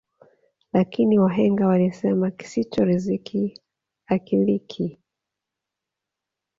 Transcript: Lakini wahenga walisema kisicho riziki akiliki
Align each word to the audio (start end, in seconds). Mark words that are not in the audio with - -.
Lakini 0.73 1.19
wahenga 1.19 1.67
walisema 1.67 2.31
kisicho 2.31 2.85
riziki 2.85 3.61
akiliki 4.05 4.97